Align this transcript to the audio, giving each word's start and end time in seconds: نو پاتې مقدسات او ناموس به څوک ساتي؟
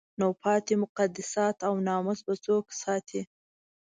نو 0.19 0.27
پاتې 0.41 0.73
مقدسات 0.83 1.57
او 1.67 1.73
ناموس 1.87 2.19
به 2.27 2.33
څوک 2.45 2.65
ساتي؟ 2.81 3.21